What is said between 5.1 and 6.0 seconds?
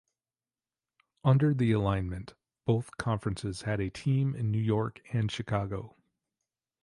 and Chicago.